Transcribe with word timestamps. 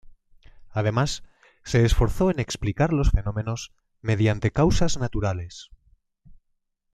Además, 0.71 1.21
se 1.63 1.85
esforzó 1.85 2.31
en 2.31 2.39
explicar 2.39 2.91
los 2.91 3.11
fenómenos 3.11 3.71
mediante 4.01 4.49
causas 4.51 4.97
naturales. 4.97 5.69